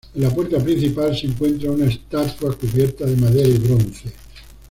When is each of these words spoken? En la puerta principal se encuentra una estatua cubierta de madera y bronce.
En 0.15 0.23
la 0.23 0.33
puerta 0.33 0.57
principal 0.57 1.15
se 1.15 1.27
encuentra 1.27 1.69
una 1.69 1.85
estatua 1.85 2.51
cubierta 2.57 3.05
de 3.05 3.15
madera 3.17 3.47
y 3.47 3.59
bronce. 3.59 4.11